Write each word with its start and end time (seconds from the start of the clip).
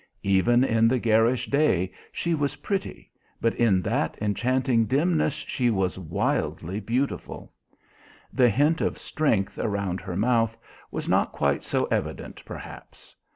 Even 0.23 0.63
in 0.63 0.87
the 0.87 0.97
garish 0.97 1.45
day 1.45 1.91
she 2.11 2.33
was 2.33 2.55
pretty, 2.65 3.11
but 3.39 3.53
in 3.53 3.83
that 3.83 4.17
enchanting 4.19 4.85
dimness 4.85 5.35
she 5.35 5.69
was 5.69 5.99
wildly 5.99 6.79
beautiful. 6.79 7.53
The 8.33 8.49
hint 8.49 8.81
of 8.81 8.97
strength 8.97 9.59
around 9.59 10.01
her 10.01 10.15
mouth 10.15 10.57
was 10.89 11.07
not 11.07 11.31
quite 11.33 11.63
so 11.63 11.85
evident 11.91 12.41
perhaps. 12.47 13.15